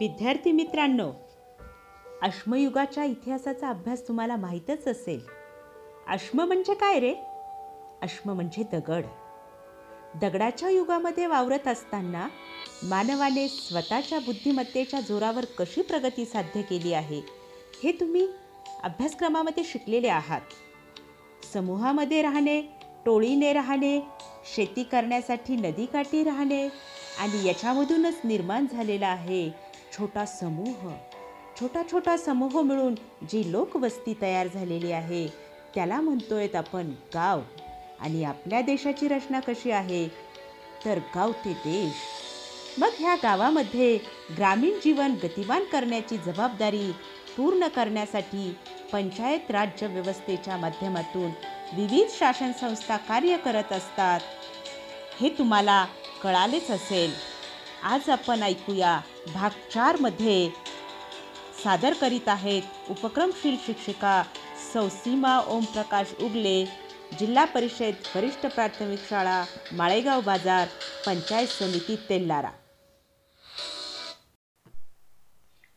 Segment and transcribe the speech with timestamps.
[0.00, 1.10] विद्यार्थी मित्रांनो
[2.22, 5.20] अश्मयुगाच्या इतिहासाचा अभ्यास तुम्हाला माहीतच असेल.
[6.06, 7.14] अश्म म्हणजे काय रे?
[8.02, 9.04] अश्म म्हणजे दगड.
[10.20, 12.28] दगडाच्या युगामध्ये वावरत असताना
[12.82, 17.20] मानवाने स्वतःच्या बुद्धिमत्तेच्या जोरावर कशी प्रगती साध्य केली आहे
[17.82, 18.26] हे तुम्ही
[18.82, 20.40] अभ्यासक्रमामध्ये शिकलेले आहात.
[21.52, 22.60] समूहामध्ये राहणे
[23.06, 23.98] टोळीने राहणे
[24.54, 26.66] शेती करण्यासाठी नदीकाठी राहणे
[27.18, 30.92] आणि याच्यामधूनच निर्माण झालेला आहे छोटा समूह.
[31.60, 32.94] छोटा छोटा समूह मिळून
[33.30, 35.28] जी लोकवस्ती तयार झालेली आहे
[35.74, 37.40] त्याला म्हणतोयत आपण गाव.
[38.00, 40.08] आणि आपल्या देशाची रचना कशी आहे?
[40.84, 41.92] तर गाव ते देश.
[42.78, 43.98] मग ह्या गावामध्ये
[44.38, 46.92] ग्रामीण जीवन गतिमान करण्याची जबाबदारी
[47.36, 48.56] पूर्ण करण्यासाठी
[48.92, 51.30] पंचायत राज्य व्यवस्थेच्या माध्यमातून
[51.76, 54.20] विविध शासन संस्था कार्य करत असतात.
[55.20, 55.86] हे तुम्हाला
[56.22, 57.12] कळालेच असेल.
[57.82, 60.48] आज आपण ऐकूया भाग चारमध्ये
[61.64, 64.22] सादर करीत आहेत उपक्रमशील शिक्षिका
[64.72, 66.64] सौसीमा ओमप्रकाश उगले
[67.18, 70.66] जिल्हा परिषद वरिष्ठ प्राथमिक शाळा माळेगाव बाजार
[71.06, 72.50] पंचायत समिती तेल्लारा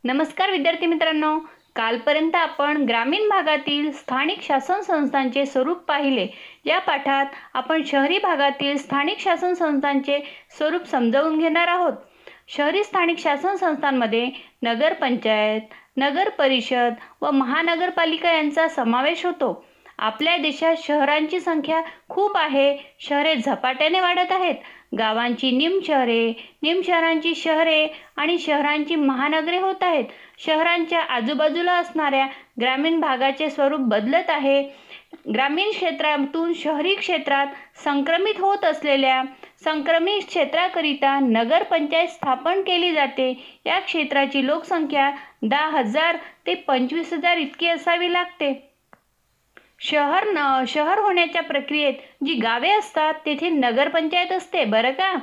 [0.04, 1.38] नमस्कार विद्यार्थी मित्रांनो.
[1.76, 6.28] कालपर्यंत आपण ग्रामीण भागातील स्थानिक शासन संस्थांचे स्वरूप पाहिले.
[6.66, 10.20] या पाठात आपण शहरी भागातील स्थानिक शासन संस्थांचे
[10.58, 11.94] स्वरूप समजावून घेणार आहोत.
[12.50, 14.30] शहरी स्थानिक शासन संस्थांमध्ये
[14.64, 19.66] नगरपंचायत नगर परिषद व महानगरपालिका यांचा समावेश होतो.
[19.98, 22.78] आपल्या देशात शहरांची संख्या खूप आहे.
[23.00, 24.56] शहरे झपाट्याने वाढत आहेत.
[24.98, 30.06] गावांची निम शहरे निम शहरांची शहरे आणि शहरांची महानगरे होत आहेत.
[30.46, 32.26] शहरांच्या आजूबाजूला असणाऱ्या
[32.62, 34.62] ग्रामीण भागाचे स्वरूप बदलत आहे.
[35.34, 37.48] ग्रामीण क्षेत्रातून शहरी क्षेत्रात
[37.84, 39.22] संक्रमित होत असलेल्या
[39.64, 43.32] संक्रमित क्षेत्राकरिता नगरपंचायत स्थापन केली जाते.
[43.66, 45.10] या क्षेत्राची लोकसंख्या
[45.44, 48.54] दहा हजार ते पंचवीस हजार इतकी असावी लागते.
[49.82, 51.94] शहर न शहर होण्याच्या प्रक्रियेत
[52.26, 55.14] जी गावे असतात तेथे नगरपंचायत असते बरं का?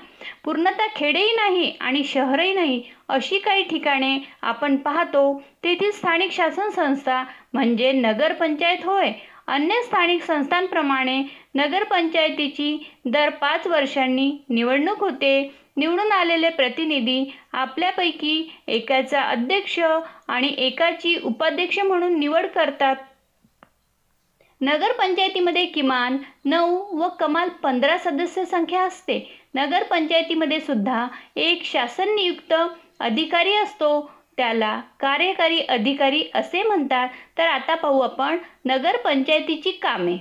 [0.45, 5.23] पूर्णतः खेडेही नाही आणि शहरही नाही अशी काही ठिकाणे आपण पाहतो
[5.65, 9.13] तेथील स्थानिक शासन संस्था म्हणजे नगरपंचायत होय.
[9.49, 11.23] अन्य स्थानिक संस्थांप्रमाणे
[11.55, 15.51] नगरपंचायतीची दर पाच वर्षांनी निवडणूक होते.
[15.77, 19.79] निवडून आलेले प्रतिनिधी आपल्यापैकी एकाचा अध्यक्ष
[20.29, 22.97] आणि एकाची उपाध्यक्ष म्हणून निवड करतात.
[24.61, 29.19] नगरपंचायतीमध्ये किमान नऊ व कमाल पंधरा सदस्य संख्या असते.
[29.55, 32.55] नगरपंचायतीमध्ये सुद्धा एक शासन नियुक्त
[33.01, 34.11] अधिकारी असतो.
[34.39, 37.09] त्याला कार्यकारी अधिकारी असे म्हणतात.
[37.39, 40.17] तर आता पाहू आपण नगरपंचायतीची कामे.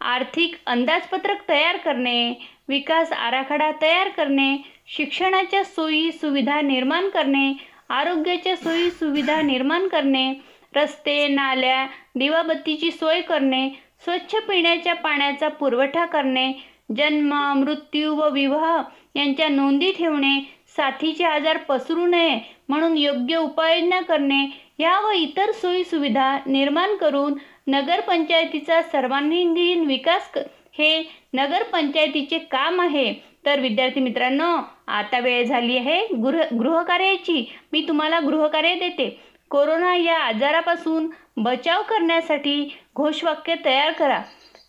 [0.00, 2.32] आर्थिक अंदाजपत्रक तयार करणे
[2.68, 7.52] विकास आराखडा तयार करणे शिक्षणाच्या सोयी सुविधा निर्माण करणे
[7.88, 10.32] आरोग्याच्या सोयी सुविधा निर्माण करणे
[10.76, 11.84] रस्ते नाल्या
[12.16, 13.68] दिवाबत्तीची सोय करणे
[14.04, 16.52] स्वच्छ पिण्याच्या पाण्याचा पुरवठा करणे
[16.96, 18.80] जन्म मृत्यू व विवाह
[19.14, 20.38] यांच्या नोंदी ठेवणे
[20.78, 24.42] साथीचे आजार पसरू नये म्हणून योग्य उपाययोजना करणे
[24.78, 27.34] या व इतर सोयीसुविधा निर्माण करून
[27.66, 30.30] नगरपंचायतीचा सर्वांगीण विकास
[30.78, 30.90] हे
[31.34, 33.12] नगरपंचायतीचे काम आहे.
[33.46, 34.56] तर विद्यार्थी मित्रांनो
[34.88, 37.52] आता वेळ झाली आहे गृह गृहकार्याची.
[37.72, 39.08] मी तुम्हाला गृहकार्य देते.
[39.50, 44.20] कोरोना या आजारापासून बचाव करण्यासाठी घोषवाक्य तयार करा.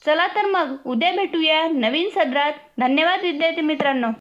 [0.05, 2.53] चला तर मग उद्या भेटूया नवीन सदरात.
[2.79, 4.09] धन्यवाद विद्यार्थी मित्रांनो.